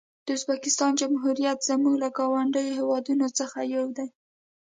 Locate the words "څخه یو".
3.39-3.85